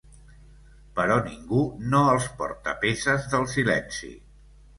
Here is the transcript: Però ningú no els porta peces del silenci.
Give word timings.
Però 0.99 1.17
ningú 1.27 1.59
no 1.91 1.99
els 2.15 2.25
porta 2.41 2.75
peces 2.87 3.29
del 3.37 3.47
silenci. 3.53 4.13